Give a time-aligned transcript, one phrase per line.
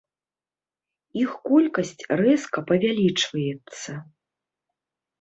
[1.25, 3.91] Іх колькасць рэзка павялічваецца.